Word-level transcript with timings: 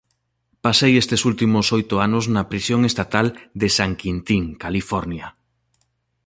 Pasei 0.65 0.93
estes 1.03 1.21
últimos 1.29 1.65
oito 1.77 1.95
anos 2.07 2.23
na 2.33 2.43
Prisión 2.51 2.81
Estatal 2.91 3.27
de 3.61 3.67
San 3.77 3.91
Quintín, 4.01 4.45
California. 4.63 5.27